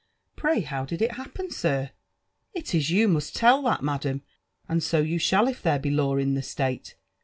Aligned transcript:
Prty 0.35 0.61
how 0.65 0.83
did 0.83 0.99
It 0.99 1.11
happen, 1.11 1.51
sir?" 1.51 1.91
*• 2.55 2.59
It 2.59 2.73
is 2.73 2.89
yoamust 2.89 3.37
leil 3.37 3.63
that, 3.65 3.83
madam; 3.83 4.23
and 4.67 4.81
so 4.81 4.99
you 4.99 5.19
shall 5.19 5.47
if 5.47 5.61
there 5.61 5.77
be 5.77 5.91
lew 5.91 6.17
in 6.17 6.33
the 6.33 6.41
elate. 6.41 6.95